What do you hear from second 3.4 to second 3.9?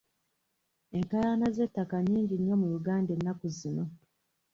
zino.